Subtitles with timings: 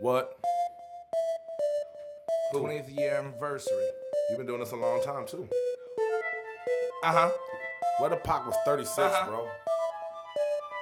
[0.00, 0.38] What?
[2.54, 3.76] 20th year anniversary.
[4.30, 5.48] You've been doing this a long time too.
[7.04, 7.30] Uh huh.
[7.98, 9.26] Where the Pac was 36, Uh-huh.
[9.26, 9.48] bro.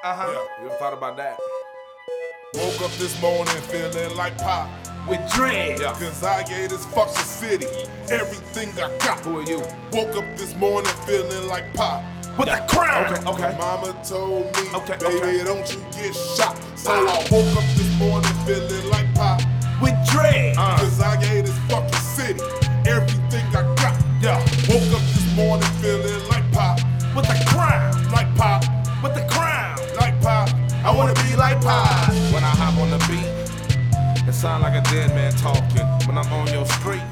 [0.04, 0.26] Uh huh.
[0.32, 1.38] Yeah, you ever thought about that?
[2.54, 4.68] Woke up this morning feeling like pop.
[5.08, 5.80] With dread.
[5.80, 5.92] Yeah.
[5.92, 7.66] Cause I gave this fuck the city
[8.10, 9.20] everything I got.
[9.20, 9.58] Who are you?
[9.92, 12.02] Woke up this morning feeling like pop.
[12.38, 13.04] With a crown.
[13.12, 13.56] Okay, okay.
[13.58, 15.44] Mama told me, Okay, baby, okay.
[15.44, 16.56] don't you get shot.
[16.76, 19.40] So I woke up this morning feeling like pop.
[19.80, 20.54] With dread.
[20.58, 20.76] Uh.
[20.78, 22.40] Cause I gave this fucking city
[22.86, 23.96] everything I got.
[24.20, 24.38] Yeah.
[24.68, 26.78] Woke up this morning feeling like pop.
[27.16, 27.92] With a crown.
[28.12, 28.64] Like pop.
[29.02, 29.78] With the crown.
[29.96, 30.48] Like pop.
[30.84, 32.08] I wanna be like Pop.
[32.32, 35.82] When I hop on the beat, it sound like a dead man talking.
[36.06, 37.02] When I'm on your street,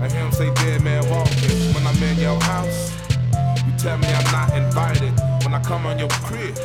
[0.00, 1.74] I hear him say dead man walking.
[1.74, 2.97] When I'm in your house,
[3.68, 5.12] you tell me I'm not invited.
[5.44, 6.56] When I come on your crib,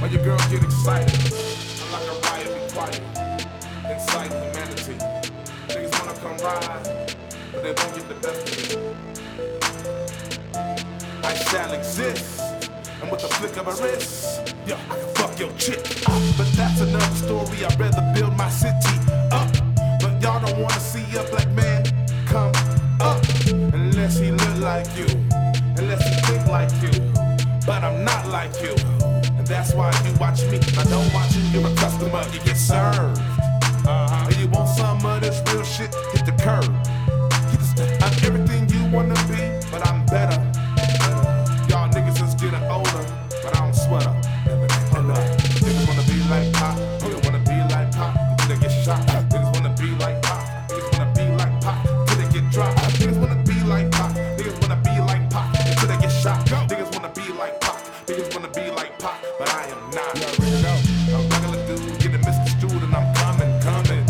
[0.00, 1.14] when your girl get excited,
[1.82, 3.00] I'm like a riot, be quiet.
[3.88, 4.96] Incite humanity.
[5.68, 7.16] Niggas wanna come ride,
[7.52, 8.94] but they won't get the best of me.
[11.24, 12.40] I shall exist,
[13.00, 15.80] and with the flick of a wrist, yeah, I can fuck your chick.
[16.06, 17.64] Uh, but that's another story.
[17.64, 18.96] I'd rather build my city
[19.30, 19.50] up.
[20.00, 21.84] But y'all don't wanna see a black man
[22.26, 22.52] come
[23.00, 23.24] up
[23.72, 25.06] unless he look like you,
[26.52, 26.92] like you.
[27.64, 28.74] But I'm not like you,
[29.38, 30.60] and that's why you watch me.
[30.76, 31.42] I don't watch you.
[31.52, 32.22] You're a customer.
[32.30, 33.18] You get served.
[33.88, 34.26] Uh-huh.
[34.28, 35.61] And you want some of this real
[59.42, 60.14] but I am not.
[60.14, 64.06] A regular dude getting misconstrued and I'm coming, coming.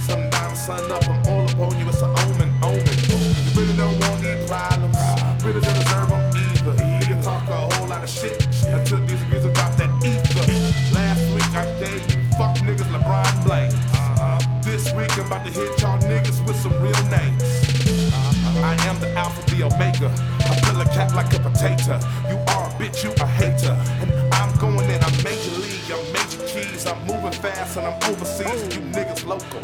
[0.00, 2.96] Sundown, sun up, I'm all upon you, it's an omen, omen.
[3.06, 4.98] You really don't want these problems,
[5.44, 6.74] really don't deserve them either.
[6.98, 8.34] Nigga talk a whole lot of shit
[8.66, 10.46] until these niggas about that ether.
[10.92, 13.74] Last week I gave you fuck niggas LeBron Blaze.
[13.94, 14.40] Uh-huh.
[14.62, 17.42] This week I'm about to hit y'all niggas with some real names.
[18.10, 18.70] Uh-huh.
[18.70, 20.10] I am the alpha, the omega.
[20.50, 22.00] I fill a cat like a potato.
[22.28, 23.73] You are a bitch, you a hater.
[29.34, 29.60] Local.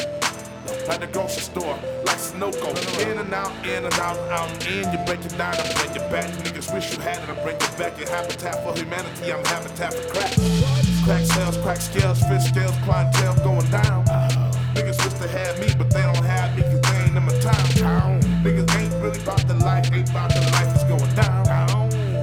[0.88, 2.70] Like the grocery store, like Sunoco.
[3.06, 4.82] In and out, in and out, out in.
[4.90, 6.26] You break it down, I bring it back.
[6.42, 7.98] Niggas wish you had it, I bring it back.
[7.98, 10.32] Your habitat for humanity, I'm habitat for crack.
[11.04, 14.04] Crack sales, crack scales, fish scales, clientele going down.
[14.74, 17.38] Niggas wish they had me, but they don't have me cause they ain't in my
[17.38, 18.20] town.
[18.42, 21.46] Niggas ain't really about the life, ain't about the life that's going down.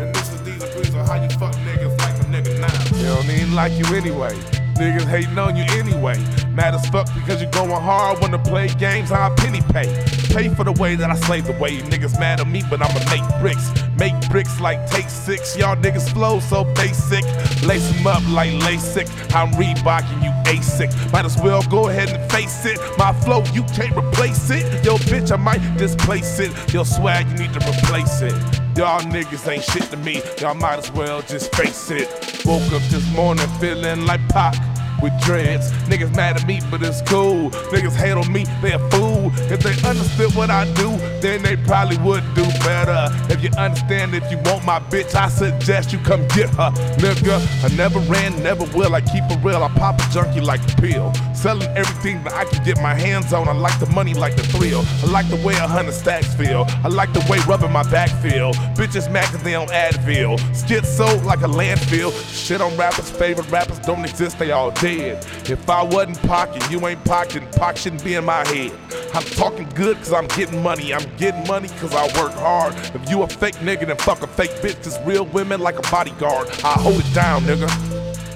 [0.02, 2.97] And this is these degrees on how you fuck niggas like a nigga now.
[2.97, 4.35] They don't even like you anyway.
[4.75, 6.18] Niggas hating on you anyway.
[6.57, 9.12] Mad as fuck because you're going hard to play games.
[9.12, 9.85] I penny pay.
[10.34, 11.78] Pay for the way that I slave the way.
[11.81, 13.69] Niggas mad at me, but I'ma make bricks.
[14.00, 15.56] Make bricks like take six.
[15.56, 17.23] Y'all niggas flow so basic.
[17.62, 19.07] Lace 'em up like LASIK.
[19.35, 20.90] I'm Reebok you ASIC.
[21.13, 22.79] Might as well go ahead and face it.
[22.97, 24.84] My flow, you can't replace it.
[24.84, 26.51] Yo, bitch, I might displace it.
[26.73, 28.34] Your swag, you need to replace it.
[28.75, 30.23] Y'all niggas ain't shit to me.
[30.41, 32.07] Y'all might as well just face it.
[32.46, 34.56] Woke up this morning feeling like Pac
[35.02, 35.72] with dreads.
[35.90, 37.52] Niggas mad at me, but it's cool.
[37.72, 39.31] Niggas hate on me, they a fool.
[39.52, 43.08] If they understood what I do, then they probably would do better.
[43.31, 47.38] If you understand, if you want my bitch, I suggest you come get her, nigga.
[47.63, 48.96] I never ran, never will.
[48.96, 49.63] I keep it real.
[49.63, 51.14] I pop a junkie like a pill.
[51.34, 53.47] Selling everything that I can get my hands on.
[53.47, 54.84] I like the money like the thrill.
[55.03, 56.66] I like the way a hundred stacks feel.
[56.84, 58.53] I like the way rubbing my back feel.
[58.75, 60.38] Bitches mad cause they on Advil.
[60.52, 62.12] Schizo like a landfill.
[62.34, 64.86] Shit on rappers, favorite rappers don't exist, they all dead.
[64.89, 68.71] If I wasn't pocket, you ain't pocket, Pac shouldn't be in my head.
[69.13, 70.93] I'm talking good cause I'm getting money.
[70.93, 72.73] I'm getting money cause I work hard.
[72.95, 75.05] If you a fake nigga, then fuck a fake bitch.
[75.05, 76.49] Real women like a bodyguard.
[76.63, 77.69] I hold it down, nigga.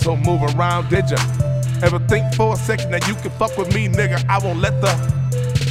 [0.01, 1.17] So move around, did ya?
[1.83, 4.23] Ever think for a second that you can fuck with me, nigga?
[4.27, 4.91] I won't let the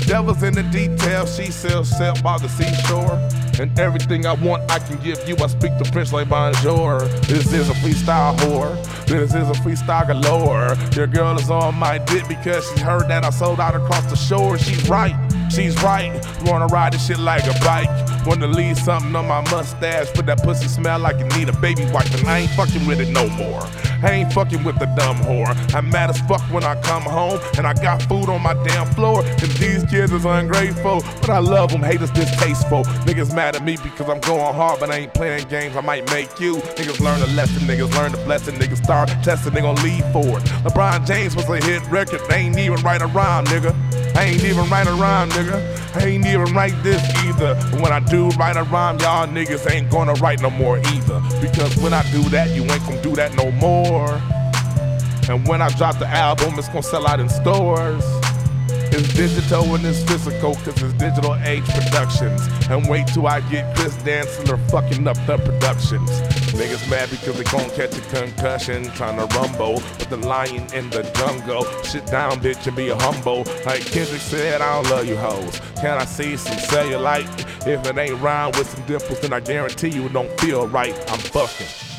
[0.07, 1.37] devil's in the details.
[1.37, 3.19] She sells self by the seashore.
[3.61, 5.37] And everything I want, I can give you.
[5.37, 7.01] I speak the French like bonjour.
[7.29, 8.75] This is a freestyle whore.
[9.05, 10.79] This is a freestyle galore.
[10.97, 14.17] Your girl is on my dick because she heard that I sold out across the
[14.17, 14.57] shore.
[14.57, 15.15] She's right.
[15.53, 16.15] She's right.
[16.43, 18.10] You wanna ride this shit like a bike.
[18.27, 21.85] Wanna leave something on my mustache, but that pussy smell like it need a baby
[21.93, 23.63] wipe, and I ain't fucking with it no more.
[24.03, 25.55] I ain't fucking with the dumb whore.
[25.75, 28.87] I'm mad as fuck when I come home and I got food on my damn
[28.95, 29.23] floor.
[29.25, 31.83] And these kids is ungrateful, but I love them.
[31.83, 32.85] Haters distasteful.
[33.05, 35.77] Niggas mad at me because I'm going hard, but I ain't playing games.
[35.77, 36.57] I might make you.
[36.57, 38.55] Niggas learn a lesson, niggas learn the blessing.
[38.55, 40.45] Niggas start testing, they gon' leave for it.
[40.65, 43.75] LeBron James was a hit record, they ain't even write a rhyme, nigga.
[44.17, 45.80] I ain't even write a rhyme, nigga.
[45.95, 47.55] I ain't even write this either.
[47.81, 51.21] When I do write a rhyme, y'all niggas ain't gonna write no more either.
[51.41, 54.21] Because when I do that, you ain't gonna do that no more.
[55.29, 58.05] And when I drop the album, it's gonna sell out in stores.
[58.93, 62.43] It's digital and it's physical, cause it's digital age productions.
[62.69, 66.11] And wait till I get Chris dancing or fucking up the productions.
[66.53, 70.91] Niggas mad because they gon' catch a concussion, trying to rumble with the lion in
[70.91, 71.65] the jungle.
[71.85, 73.45] Sit down, bitch, and be humble.
[73.65, 75.61] Like Kendrick said, I don't love you hoes.
[75.81, 77.29] Can I see some cellulite?
[77.67, 80.95] If it ain't rhyme with some dimples, then I guarantee you it don't feel right.
[81.11, 81.90] I'm fucking.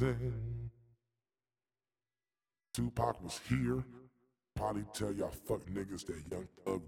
[0.00, 0.16] Lazy.
[2.72, 3.84] Tupac was here.
[4.56, 6.82] Probably tell y'all fuck niggas that young thug